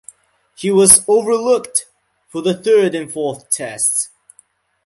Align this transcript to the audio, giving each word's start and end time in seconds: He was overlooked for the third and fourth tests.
He 0.55 0.71
was 0.71 1.05
overlooked 1.07 1.85
for 2.27 2.41
the 2.41 2.55
third 2.55 2.95
and 2.95 3.13
fourth 3.13 3.51
tests. 3.51 4.09